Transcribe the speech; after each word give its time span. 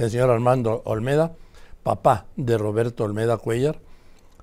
el 0.00 0.10
señor 0.10 0.30
Armando 0.30 0.80
Olmeda, 0.86 1.32
papá 1.82 2.26
de 2.34 2.56
Roberto 2.56 3.04
Olmeda 3.04 3.36
Cuellar, 3.36 3.78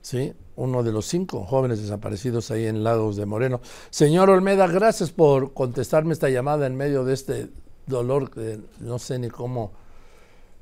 ¿sí? 0.02 0.34
uno 0.56 0.84
de 0.84 0.92
los 0.92 1.06
cinco 1.08 1.46
jóvenes 1.46 1.82
desaparecidos 1.82 2.52
ahí 2.52 2.68
en 2.68 2.84
Lagos 2.84 3.16
de 3.16 3.26
Moreno. 3.26 3.60
Señor 3.90 4.30
Olmeda, 4.30 4.68
gracias 4.68 5.12
por 5.12 5.54
contestarme 5.54 6.14
esta 6.14 6.30
llamada 6.30 6.68
en 6.68 6.76
medio 6.76 7.04
de 7.04 7.14
este 7.16 7.48
dolor 7.88 8.30
que 8.30 8.60
no 8.80 9.00
sé 9.00 9.18
ni 9.18 9.30
cómo, 9.30 9.72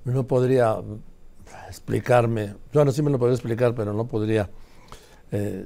no 0.05 0.25
podría 0.27 0.77
explicarme, 1.67 2.55
bueno, 2.73 2.91
sí 2.91 3.01
me 3.01 3.11
lo 3.11 3.19
podría 3.19 3.35
explicar, 3.35 3.75
pero 3.75 3.91
no 3.91 4.07
podría 4.07 4.49
eh, 5.31 5.65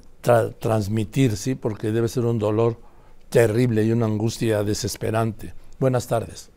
transmitir, 0.60 1.38
¿sí? 1.38 1.54
Porque 1.54 1.92
debe 1.92 2.08
ser 2.08 2.26
un 2.26 2.40
dolor 2.40 2.78
terrible 3.30 3.84
y 3.84 3.92
una 3.92 4.08
angustia 4.08 4.64
desesperante. 4.64 5.54
Buenas 5.80 6.08
tardes. 6.08 6.52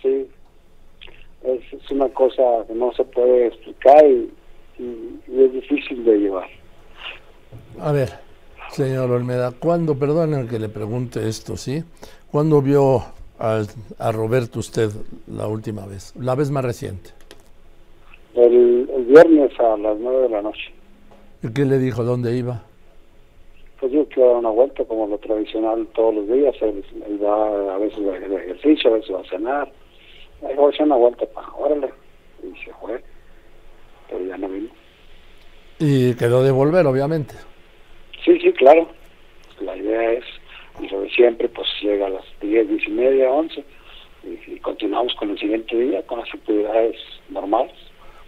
Sí, 0.00 0.28
es, 1.88 1.92
una 1.92 2.08
cosa 2.10 2.42
que 2.66 2.74
no 2.74 2.92
se 2.92 3.04
puede 3.04 3.46
explicar 3.48 4.04
y 4.06 4.30
y, 4.78 5.40
es 5.40 5.52
difícil 5.52 6.04
de 6.04 6.18
llevar. 6.18 6.48
A 7.80 7.92
ver, 7.92 8.10
señor 8.70 9.10
Olmeda, 9.10 9.52
¿cuándo, 9.52 9.98
perdonen 9.98 10.48
que 10.48 10.58
le 10.58 10.68
pregunte 10.68 11.28
esto, 11.28 11.56
¿sí? 11.56 11.82
¿Cuándo 12.30 12.62
vio 12.62 13.02
a, 13.38 13.62
a, 13.98 14.12
Roberto 14.12 14.58
usted 14.58 14.90
la 15.26 15.46
última 15.46 15.86
vez, 15.86 16.14
la 16.16 16.34
vez 16.34 16.50
más 16.50 16.64
reciente? 16.64 17.10
El, 18.34 18.86
viernes 19.08 19.58
a 19.58 19.76
las 19.78 19.98
nueve 19.98 20.22
de 20.22 20.28
la 20.28 20.42
noche. 20.42 20.70
¿Y 21.42 21.52
qué 21.52 21.64
le 21.64 21.78
dijo? 21.78 22.04
¿Dónde 22.04 22.36
iba? 22.36 22.62
Pues 23.80 23.90
yo 23.92 24.06
quiero 24.08 24.30
dar 24.30 24.38
una 24.38 24.50
vuelta 24.50 24.84
como 24.84 25.06
lo 25.06 25.16
tradicional 25.18 25.86
todos 25.94 26.14
los 26.16 26.28
días. 26.28 26.54
Él, 26.60 26.84
va 27.24 27.74
a 27.74 27.78
veces 27.78 28.00
a 28.06 28.16
ejercicio, 28.16 28.90
a 28.90 28.94
veces 28.94 29.14
va 29.14 29.20
a 29.20 29.30
cenar. 29.30 29.72
Voy 30.40 30.52
a 30.52 30.68
hacer 30.68 30.82
una 30.82 30.96
vuelta 30.96 31.26
para, 31.26 31.48
órale. 31.54 31.92
Y 32.42 32.56
se 32.64 32.72
fue 32.74 33.02
pero 34.08 34.24
ya 34.24 34.36
no 34.36 34.48
vino. 34.48 34.68
Y 35.78 36.14
quedó 36.14 36.42
de 36.42 36.50
volver, 36.50 36.86
obviamente. 36.86 37.34
Sí, 38.24 38.38
sí, 38.40 38.52
claro. 38.52 38.88
La 39.60 39.76
idea 39.76 40.12
es, 40.12 40.24
y 40.80 40.88
de 40.88 41.10
siempre, 41.10 41.48
pues 41.48 41.66
llega 41.82 42.06
a 42.06 42.10
las 42.10 42.24
10, 42.40 42.68
10 42.68 42.88
y 42.88 42.90
media, 42.90 43.30
11, 43.30 43.64
y, 44.24 44.58
continuamos 44.60 45.14
con 45.14 45.30
el 45.30 45.38
siguiente 45.38 45.76
día, 45.76 46.02
con 46.06 46.20
las 46.20 46.32
actividades 46.32 46.96
normales. 47.28 47.74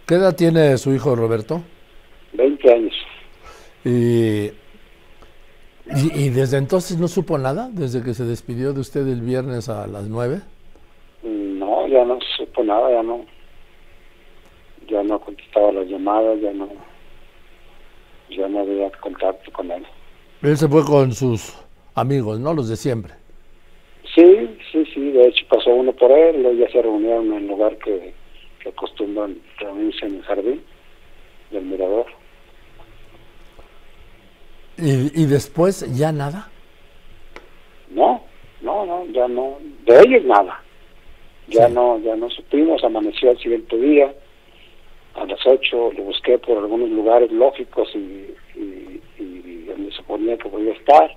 ¿Qué 0.05 0.15
edad 0.15 0.35
tiene 0.35 0.77
su 0.77 0.93
hijo 0.93 1.15
Roberto? 1.15 1.61
20 2.33 2.73
años. 2.73 2.93
Y, 3.83 4.51
y, 6.15 6.29
desde 6.29 6.57
entonces 6.57 6.97
no 6.97 7.07
supo 7.07 7.37
nada, 7.37 7.69
desde 7.71 8.03
que 8.03 8.13
se 8.13 8.23
despidió 8.23 8.73
de 8.73 8.81
usted 8.81 9.07
el 9.07 9.21
viernes 9.21 9.69
a 9.69 9.87
las 9.87 10.07
9? 10.07 10.41
Ya 11.91 12.05
no 12.05 12.17
supo 12.37 12.63
nada, 12.63 12.89
ya 12.89 13.03
no 13.03 13.25
ya 14.87 15.03
no 15.03 15.19
contestaba 15.19 15.71
las 15.71 15.87
llamadas, 15.87 16.39
ya 16.41 16.51
no, 16.53 16.69
ya 18.29 18.47
no 18.47 18.59
había 18.59 18.89
contacto 18.91 19.51
con 19.51 19.71
él. 19.71 19.85
Él 20.41 20.57
se 20.57 20.67
fue 20.67 20.83
con 20.85 21.11
sus 21.11 21.55
amigos, 21.95 22.39
¿no? 22.39 22.53
Los 22.53 22.69
de 22.69 22.75
siempre. 22.75 23.13
Sí, 24.15 24.57
sí, 24.71 24.85
sí, 24.93 25.11
de 25.11 25.27
hecho 25.27 25.45
pasó 25.49 25.69
uno 25.69 25.93
por 25.93 26.11
él, 26.11 26.57
ya 26.57 26.69
se 26.69 26.81
reunieron 26.81 27.27
en 27.27 27.33
el 27.33 27.47
lugar 27.47 27.77
que, 27.77 28.13
que 28.61 28.69
acostumbran 28.69 29.37
reunirse 29.57 30.05
en 30.05 30.15
el 30.15 30.23
jardín 30.23 30.63
del 31.51 31.63
mirador. 31.63 32.05
¿Y, 34.77 35.21
¿Y 35.21 35.25
después 35.25 35.85
ya 35.97 36.11
nada? 36.11 36.49
No, 37.89 38.23
no, 38.61 38.85
no, 38.85 39.05
ya 39.07 39.27
no, 39.27 39.57
de 39.85 39.99
ellos 39.99 40.25
nada. 40.25 40.61
Ya 41.51 41.67
no, 41.67 41.99
ya 41.99 42.15
no 42.15 42.29
supimos, 42.29 42.81
amaneció 42.83 43.31
el 43.31 43.37
siguiente 43.37 43.77
día, 43.77 44.13
a 45.15 45.25
las 45.25 45.45
8 45.45 45.91
lo 45.97 46.03
busqué 46.03 46.37
por 46.37 46.57
algunos 46.57 46.89
lugares 46.89 47.29
lógicos 47.31 47.93
y, 47.93 48.33
donde 49.65 49.91
se 49.91 49.97
suponía 49.97 50.37
que 50.37 50.47
podía 50.47 50.71
estar 50.71 51.11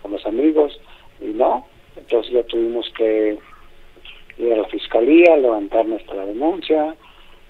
con 0.00 0.12
los 0.12 0.24
amigos 0.24 0.80
y 1.20 1.26
no, 1.26 1.66
entonces 1.96 2.32
ya 2.32 2.42
tuvimos 2.44 2.88
que 2.96 3.38
ir 4.38 4.52
a 4.52 4.58
la 4.58 4.68
fiscalía, 4.68 5.36
levantar 5.36 5.84
nuestra 5.86 6.26
denuncia, 6.26 6.94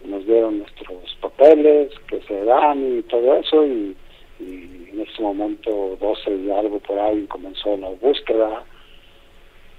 nos 0.05 0.25
dieron 0.25 0.59
nuestros 0.59 1.15
papeles 1.21 1.93
que 2.09 2.21
se 2.23 2.45
dan 2.45 2.99
y 2.99 3.03
todo 3.03 3.37
eso 3.37 3.67
y, 3.67 3.95
en 4.41 5.01
ese 5.01 5.23
momento 5.23 5.97
12 6.01 6.35
y 6.35 6.51
algo 6.51 6.79
por 6.81 6.99
ahí 6.99 7.25
comenzó 7.27 7.77
la 7.77 7.91
búsqueda. 7.91 8.65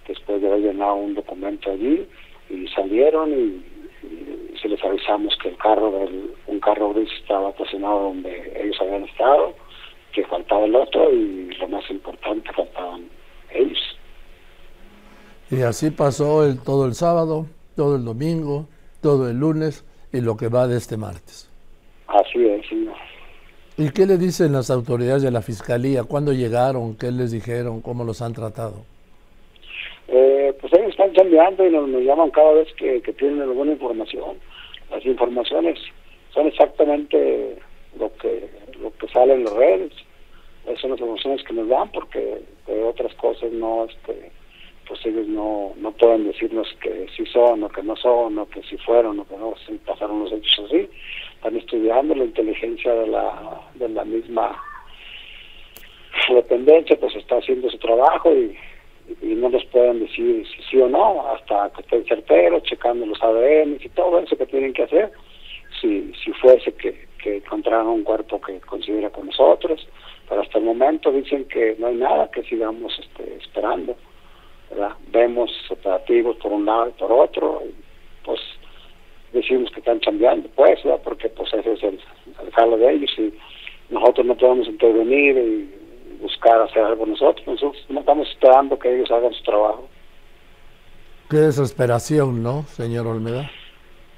Después 0.07 0.41
de 0.41 0.47
haber 0.47 0.61
llenado 0.61 0.95
un 0.95 1.13
documento 1.13 1.71
allí 1.71 2.07
y 2.49 2.67
salieron 2.69 3.31
y 3.31 3.73
y 4.03 4.57
se 4.57 4.67
les 4.67 4.83
avisamos 4.83 5.35
que 5.41 5.49
el 5.49 5.57
carro 5.57 5.91
del, 5.91 6.33
un 6.47 6.59
carro 6.59 6.93
gris 6.93 7.09
estaba 7.21 7.49
estacionado 7.49 8.03
donde 8.03 8.53
ellos 8.61 8.75
habían 8.81 9.03
estado, 9.03 9.53
que 10.13 10.25
faltaba 10.25 10.65
el 10.65 10.75
otro 10.75 11.11
y 11.11 11.51
lo 11.55 11.67
más 11.69 11.89
importante 11.89 12.51
faltaban 12.53 13.07
ellos. 13.51 13.79
Y 15.49 15.61
así 15.61 15.91
pasó 15.91 16.45
el, 16.45 16.59
todo 16.59 16.85
el 16.85 16.95
sábado, 16.95 17.47
todo 17.75 17.95
el 17.95 18.05
domingo, 18.05 18.67
todo 19.01 19.29
el 19.29 19.37
lunes 19.37 19.85
y 20.11 20.21
lo 20.21 20.37
que 20.37 20.47
va 20.47 20.67
de 20.67 20.77
este 20.77 20.97
martes. 20.97 21.49
Así 22.07 22.45
es, 22.45 22.67
señor. 22.67 22.95
¿Y 23.77 23.89
qué 23.89 24.05
le 24.05 24.17
dicen 24.17 24.51
las 24.51 24.69
autoridades 24.69 25.23
de 25.23 25.31
la 25.31 25.41
fiscalía? 25.41 26.03
¿Cuándo 26.03 26.31
llegaron? 26.31 26.95
¿Qué 26.95 27.11
les 27.11 27.31
dijeron? 27.31 27.81
¿Cómo 27.81 28.03
los 28.03 28.21
han 28.21 28.33
tratado? 28.33 28.85
Eh, 30.83 30.89
están 30.89 31.11
cambiando 31.11 31.65
y 31.65 31.71
nos, 31.71 31.89
llaman 32.03 32.31
cada 32.31 32.53
vez 32.53 32.71
que, 32.73 33.01
tienen 33.13 33.41
alguna 33.41 33.71
información. 33.71 34.37
Las 34.91 35.05
informaciones 35.05 35.79
son 36.33 36.47
exactamente 36.47 37.57
lo 37.97 38.13
que 38.17 38.49
lo 38.79 38.91
que 38.97 39.07
sale 39.07 39.33
en 39.33 39.45
las 39.45 39.53
redes. 39.53 39.93
Esas 40.65 40.79
son 40.81 40.91
las 40.91 40.99
informaciones 40.99 41.43
que 41.43 41.53
nos 41.53 41.67
dan 41.67 41.91
porque 41.91 42.41
de 42.67 42.83
otras 42.83 43.13
cosas 43.15 43.51
no, 43.51 43.85
este, 43.85 44.31
pues 44.87 45.05
ellos 45.05 45.27
no, 45.27 45.73
no 45.77 45.91
pueden 45.91 46.25
decirnos 46.25 46.67
que 46.81 47.07
sí 47.15 47.25
son 47.27 47.63
o 47.63 47.69
que 47.69 47.83
no 47.83 47.95
son 47.95 48.37
o 48.37 48.49
que 48.49 48.61
sí 48.63 48.77
fueron 48.77 49.19
o 49.19 49.27
que 49.27 49.37
no, 49.37 49.53
si 49.65 49.73
pasaron 49.79 50.23
los 50.23 50.31
hechos 50.31 50.65
así. 50.65 50.89
Están 51.35 51.57
estudiando 51.57 52.15
la 52.15 52.25
inteligencia 52.25 52.93
de 52.93 53.07
la, 53.07 53.61
de 53.75 53.89
la 53.89 54.05
misma 54.05 54.61
dependencia, 56.29 56.97
pues 56.99 57.15
está 57.15 57.37
haciendo 57.37 57.69
su 57.69 57.77
trabajo 57.77 58.33
y 58.33 58.55
y 59.21 59.35
no 59.35 59.49
les 59.49 59.65
pueden 59.65 59.99
decir 59.99 60.45
si 60.47 60.63
sí 60.63 60.77
o 60.77 60.87
no 60.87 61.27
hasta 61.27 61.71
que 61.71 61.81
estén 61.81 62.05
certeros, 62.05 62.63
checando 62.63 63.05
los 63.05 63.21
ADN 63.21 63.77
y 63.79 63.89
todo 63.89 64.19
eso 64.19 64.37
que 64.37 64.45
tienen 64.45 64.73
que 64.73 64.83
hacer, 64.83 65.11
si, 65.79 66.11
si 66.23 66.31
fuese 66.33 66.73
que, 66.73 67.07
que 67.21 67.37
encontraran 67.37 67.87
un 67.87 68.03
cuerpo 68.03 68.39
que 68.41 68.59
considera 68.61 69.09
con 69.09 69.27
nosotros, 69.27 69.87
pero 70.27 70.41
hasta 70.41 70.57
el 70.57 70.65
momento 70.65 71.11
dicen 71.11 71.45
que 71.45 71.75
no 71.79 71.87
hay 71.87 71.95
nada, 71.95 72.29
que 72.31 72.43
sigamos 72.43 72.97
este, 72.99 73.35
esperando, 73.35 73.95
¿verdad? 74.69 74.95
Vemos 75.11 75.51
operativos 75.69 76.37
por 76.37 76.51
un 76.51 76.65
lado 76.65 76.89
y 76.89 76.99
por 76.99 77.11
otro, 77.11 77.61
y 77.65 77.73
pues 78.23 78.39
decimos 79.31 79.71
que 79.71 79.79
están 79.79 79.99
cambiando, 79.99 80.47
pues, 80.55 80.79
porque 81.03 81.29
pues 81.29 81.53
ese 81.53 81.73
es 81.73 81.83
el, 81.83 81.99
el 82.57 82.79
de 82.79 82.93
ellos 82.93 83.11
y 83.17 83.33
nosotros 83.89 84.25
no 84.25 84.35
podemos 84.35 84.67
intervenir 84.67 85.37
y 85.37 85.82
buscar 86.23 86.61
hacer 86.61 86.81
algo 86.81 87.05
nosotros. 87.05 87.45
Nosotros 87.45 87.85
no 87.89 87.99
estamos 87.99 88.27
esperando 88.29 88.79
que 88.79 88.95
ellos 88.95 89.11
hagan 89.11 89.33
su 89.33 89.43
trabajo. 89.43 89.87
Qué 91.29 91.37
desesperación, 91.37 92.41
¿no, 92.41 92.63
señor 92.63 93.05
Olmeda? 93.05 93.51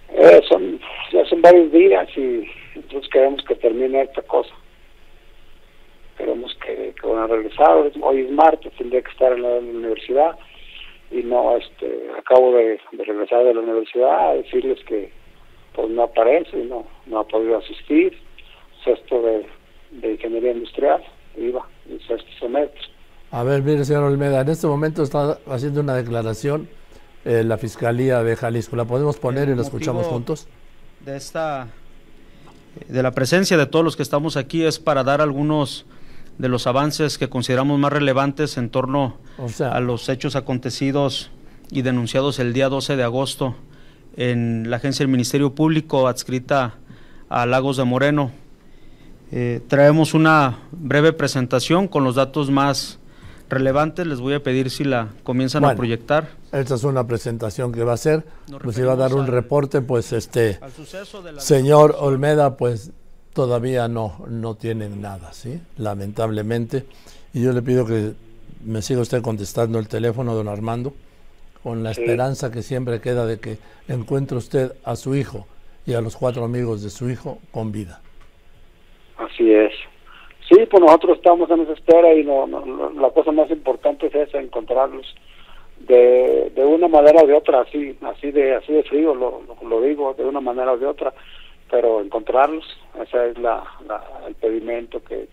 Eh, 0.09 0.41
son, 0.47 0.79
ya 1.11 1.25
son 1.25 1.41
varios 1.41 1.71
días 1.71 2.07
y 2.15 2.47
nosotros 2.75 3.09
queremos 3.11 3.43
que 3.43 3.55
termine 3.55 4.03
esta 4.03 4.21
cosa. 4.21 4.53
Queremos 6.17 6.55
que, 6.65 6.93
que 6.99 7.07
van 7.07 7.23
a 7.23 7.27
regresar. 7.27 7.91
Hoy 8.01 8.21
es 8.21 8.31
martes, 8.31 8.71
tendría 8.77 9.01
que 9.01 9.11
estar 9.11 9.33
en 9.33 9.41
la, 9.41 9.49
universidad 9.57 10.37
y 11.11 11.23
no, 11.23 11.57
este, 11.57 12.09
acabo 12.17 12.55
de, 12.55 12.79
regresar 12.93 13.43
de 13.43 13.53
la 13.53 13.61
universidad 13.61 14.29
a 14.29 14.33
decirles 14.35 14.79
que 14.85 15.11
pues 15.73 15.89
no 15.89 16.03
aparece, 16.03 16.57
no, 16.65 16.85
no 17.05 17.19
ha 17.19 17.27
podido 17.27 17.57
asistir. 17.57 18.17
Sexto 18.83 19.21
de, 19.21 19.45
de 19.91 20.11
ingeniería 20.11 20.51
industrial, 20.51 21.03
iba. 21.37 21.65
A 23.31 23.43
ver, 23.43 23.63
mire, 23.63 23.83
señor 23.85 24.03
Olmeda, 24.03 24.41
en 24.41 24.49
este 24.49 24.67
momento 24.67 25.03
está 25.03 25.39
haciendo 25.47 25.81
una 25.81 25.93
declaración 25.95 26.69
eh, 27.25 27.43
la 27.43 27.57
Fiscalía 27.57 28.23
de 28.23 28.35
Jalisco. 28.35 28.75
¿La 28.75 28.85
podemos 28.85 29.17
poner 29.17 29.49
y 29.49 29.55
la 29.55 29.63
escuchamos 29.63 30.05
juntos? 30.05 30.47
De 31.03 31.17
esta, 31.17 31.67
de 32.87 33.03
la 33.03 33.11
presencia 33.11 33.57
de 33.57 33.65
todos 33.65 33.83
los 33.83 33.95
que 33.95 34.03
estamos 34.03 34.37
aquí 34.37 34.63
es 34.63 34.79
para 34.79 35.03
dar 35.03 35.21
algunos 35.21 35.85
de 36.37 36.49
los 36.49 36.67
avances 36.67 37.17
que 37.17 37.29
consideramos 37.29 37.79
más 37.79 37.91
relevantes 37.91 38.57
en 38.57 38.69
torno 38.69 39.17
a 39.59 39.79
los 39.79 40.07
hechos 40.09 40.35
acontecidos 40.35 41.31
y 41.71 41.81
denunciados 41.81 42.39
el 42.39 42.53
día 42.53 42.69
12 42.69 42.95
de 42.95 43.03
agosto 43.03 43.55
en 44.17 44.69
la 44.69 44.77
agencia 44.77 45.03
del 45.03 45.11
Ministerio 45.11 45.55
Público 45.55 46.07
adscrita 46.07 46.75
a 47.29 47.45
Lagos 47.45 47.77
de 47.77 47.85
Moreno, 47.85 48.31
eh, 49.31 49.61
traemos 49.67 50.13
una 50.13 50.59
breve 50.71 51.13
presentación 51.13 51.87
con 51.87 52.03
los 52.03 52.15
datos 52.15 52.51
más 52.51 52.99
relevantes. 53.49 54.05
Les 54.07 54.19
voy 54.19 54.33
a 54.33 54.43
pedir 54.43 54.69
si 54.69 54.83
la 54.83 55.09
comienzan 55.23 55.65
a 55.65 55.75
proyectar. 55.75 56.29
Esta 56.51 56.75
es 56.75 56.83
una 56.83 57.05
presentación 57.07 57.71
que 57.71 57.83
va 57.83 57.91
a 57.91 57.95
hacer. 57.95 58.25
Nos 58.63 58.77
iba 58.77 58.93
a 58.93 58.95
dar 58.95 59.13
un 59.13 59.27
reporte, 59.27 59.81
pues 59.81 60.13
este 60.13 60.59
señor 61.37 61.95
Olmeda, 61.99 62.57
pues 62.57 62.91
todavía 63.33 63.87
no, 63.87 64.23
no 64.29 64.55
tiene 64.55 64.89
nada, 64.89 65.33
¿sí? 65.33 65.61
Lamentablemente. 65.77 66.85
Y 67.33 67.41
yo 67.41 67.51
le 67.51 67.61
pido 67.61 67.85
que 67.85 68.13
me 68.63 68.81
siga 68.81 69.01
usted 69.01 69.21
contestando 69.21 69.77
el 69.77 69.87
teléfono, 69.87 70.33
don 70.33 70.47
Armando, 70.47 70.93
con 71.61 71.83
la 71.83 71.91
esperanza 71.91 72.51
que 72.51 72.63
siempre 72.63 73.01
queda 73.01 73.25
de 73.25 73.39
que 73.39 73.57
encuentre 73.87 74.37
usted 74.37 74.73
a 74.83 74.95
su 74.95 75.15
hijo 75.15 75.45
y 75.85 75.93
a 75.93 76.01
los 76.01 76.15
cuatro 76.15 76.45
amigos 76.45 76.81
de 76.81 76.89
su 76.89 77.09
hijo 77.09 77.39
con 77.51 77.71
vida. 77.71 78.01
Así 79.35 79.51
es. 79.51 79.73
Sí, 80.47 80.65
pues 80.69 80.81
nosotros 80.81 81.17
estamos 81.17 81.49
en 81.49 81.61
esa 81.61 81.73
espera 81.73 82.13
y 82.13 82.23
no, 82.23 82.47
la 82.95 83.09
cosa 83.09 83.33
más 83.33 83.49
importante 83.51 84.07
es 84.07 84.15
esa, 84.15 84.39
encontrarlos 84.39 85.13
de, 85.79 86.51
de 86.55 86.63
una 86.63 86.87
manera 86.87 87.21
o 87.21 87.27
de 87.27 87.33
otra, 87.33 87.61
así 87.61 87.97
así 88.01 88.31
de 88.31 88.55
así 88.55 88.71
de 88.71 88.83
frío 88.83 89.13
lo, 89.13 89.41
lo, 89.61 89.81
digo, 89.81 90.13
de 90.13 90.23
una 90.23 90.39
manera 90.39 90.71
o 90.71 90.77
de 90.77 90.85
otra, 90.85 91.13
pero 91.69 91.99
encontrarlos, 91.99 92.63
ese 93.01 93.31
es 93.31 93.37
la, 93.39 93.63
el 94.25 94.35
pedimento 94.35 95.03
que, 95.03 95.27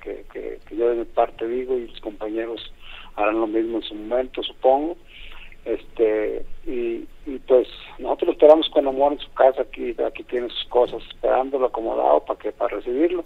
yo 0.73 0.89
de 0.89 0.97
mi 0.97 1.05
parte 1.05 1.47
digo 1.47 1.77
y 1.77 1.87
los 1.87 2.01
compañeros 2.01 2.73
harán 3.15 3.41
lo 3.41 3.47
mismo 3.47 3.77
en 3.77 3.85
su 3.85 3.95
momento, 3.95 4.43
supongo. 4.43 4.97
Este 5.65 6.45
y, 6.67 7.07
y 7.25 7.39
pues 7.47 7.69
nosotros 7.99 8.31
esperamos 8.33 8.69
con 8.71 8.89
amor 8.89 9.13
en 9.13 9.21
su 9.21 9.33
casa 9.35 9.63
aquí, 9.63 9.95
aquí 10.05 10.25
tiene 10.25 10.49
sus 10.49 10.65
cosas, 10.65 11.01
esperándolo 11.09 11.67
acomodado 11.67 12.25
para 12.25 12.39
que 12.41 12.51
para 12.51 12.79
recibirlo. 12.79 13.25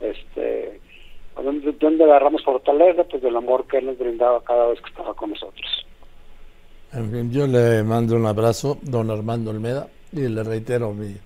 Este 0.00 0.80
¿Dónde, 1.42 1.72
¿Dónde 1.72 2.04
agarramos 2.04 2.42
fortaleza? 2.42 3.04
Pues 3.04 3.22
del 3.22 3.36
amor 3.36 3.66
que 3.66 3.78
Él 3.78 3.86
nos 3.86 3.98
brindaba 3.98 4.42
cada 4.42 4.66
vez 4.68 4.80
que 4.80 4.88
estaba 4.88 5.14
con 5.14 5.30
nosotros. 5.30 5.86
En 6.92 7.10
fin, 7.10 7.30
yo 7.30 7.46
le 7.46 7.82
mando 7.82 8.16
un 8.16 8.26
abrazo, 8.26 8.78
don 8.82 9.10
Armando 9.10 9.50
Olmeda, 9.50 9.88
y 10.12 10.20
le 10.20 10.42
reitero 10.42 10.92
mi 10.92 11.16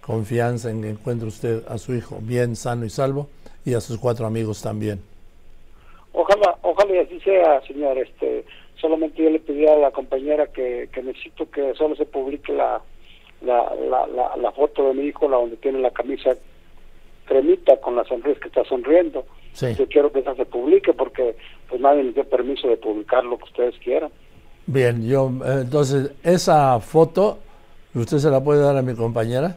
confianza 0.00 0.70
en 0.70 0.82
que 0.82 0.90
encuentre 0.90 1.28
usted 1.28 1.62
a 1.68 1.78
su 1.78 1.94
hijo 1.94 2.18
bien, 2.20 2.56
sano 2.56 2.84
y 2.84 2.90
salvo, 2.90 3.28
y 3.64 3.74
a 3.74 3.80
sus 3.80 3.98
cuatro 3.98 4.26
amigos 4.26 4.62
también. 4.62 5.00
Ojalá, 6.12 6.56
ojalá 6.62 6.94
y 6.94 6.98
así 6.98 7.20
sea, 7.20 7.60
señor. 7.62 7.98
Este, 7.98 8.44
solamente 8.76 9.22
yo 9.22 9.30
le 9.30 9.40
pedí 9.40 9.66
a 9.66 9.76
la 9.76 9.90
compañera 9.90 10.46
que, 10.46 10.88
que 10.92 11.02
necesito 11.02 11.48
que 11.50 11.74
solo 11.74 11.94
se 11.96 12.06
publique 12.06 12.52
la, 12.52 12.80
la, 13.42 13.74
la, 13.74 14.36
la, 14.36 14.52
foto 14.52 14.88
de 14.88 14.94
mi 14.94 15.04
hijo, 15.04 15.28
la 15.28 15.36
donde 15.36 15.56
tiene 15.56 15.80
la 15.80 15.90
camisa 15.90 16.36
cremita 17.24 17.76
con 17.80 17.96
la 17.96 18.04
sonrisa 18.04 18.40
que 18.40 18.48
está 18.48 18.64
sonriendo. 18.64 19.24
Yo 19.54 19.86
quiero 19.88 20.10
que 20.10 20.18
esa 20.18 20.34
se 20.34 20.46
publique 20.46 20.92
porque 20.92 21.36
pues 21.68 21.80
nadie 21.80 22.02
me 22.02 22.12
dio 22.12 22.24
permiso 22.24 22.68
de 22.68 22.76
publicar 22.76 23.24
lo 23.24 23.38
que 23.38 23.44
ustedes 23.44 23.78
quieran. 23.78 24.10
Bien, 24.66 25.06
yo 25.06 25.30
eh, 25.44 25.60
entonces 25.62 26.12
esa 26.22 26.80
foto 26.80 27.38
usted 27.94 28.18
se 28.18 28.30
la 28.30 28.42
puede 28.42 28.62
dar 28.62 28.76
a 28.76 28.82
mi 28.82 28.94
compañera. 28.94 29.56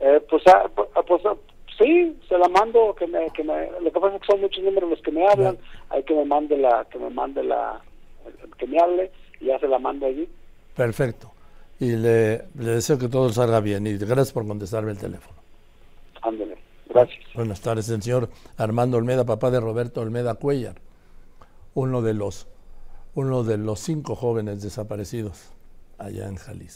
Eh, 0.00 0.20
pues, 0.28 0.42
ah, 0.46 0.68
pues, 0.74 0.88
ah, 0.94 1.02
pues 1.06 1.22
ah, 1.26 1.36
sí, 1.78 2.16
se 2.28 2.38
la 2.38 2.48
mando. 2.48 2.94
Que 2.98 3.06
me, 3.06 3.30
que 3.30 3.44
me, 3.44 3.70
lo 3.80 3.92
que 3.92 4.00
pasa 4.00 4.16
es 4.16 4.22
que 4.22 4.32
son 4.32 4.40
muchos 4.40 4.64
números 4.64 4.90
los 4.90 5.02
que 5.02 5.12
me 5.12 5.26
hablan. 5.26 5.58
Hay 5.90 6.02
que 6.02 6.14
me 6.14 6.24
mande 6.24 6.56
la, 6.56 6.86
que 6.90 6.98
me 6.98 7.10
mande 7.10 7.44
la, 7.44 7.80
que 8.58 8.66
me 8.66 8.78
hable 8.80 9.10
y 9.40 9.46
ya 9.46 9.58
se 9.58 9.68
la 9.68 9.78
mando 9.78 10.06
allí. 10.06 10.28
Perfecto. 10.74 11.30
Y 11.78 11.92
le, 11.92 12.44
le 12.58 12.72
deseo 12.72 12.98
que 12.98 13.08
todo 13.08 13.28
salga 13.30 13.60
bien 13.60 13.86
y 13.86 13.96
gracias 13.96 14.32
por 14.32 14.46
contestarme 14.46 14.90
el 14.92 14.98
teléfono. 14.98 15.40
Buenas 17.34 17.60
tardes, 17.60 17.88
el 17.88 18.02
señor 18.02 18.30
Armando 18.56 18.96
Olmeda, 18.96 19.24
papá 19.24 19.50
de 19.50 19.60
Roberto 19.60 20.00
Olmeda 20.00 20.34
Cuellar, 20.34 20.76
uno 21.74 22.02
de 22.02 22.14
los, 22.14 22.48
uno 23.14 23.44
de 23.44 23.58
los 23.58 23.80
cinco 23.80 24.16
jóvenes 24.16 24.62
desaparecidos 24.62 25.50
allá 25.98 26.28
en 26.28 26.36
Jalisco. 26.36 26.68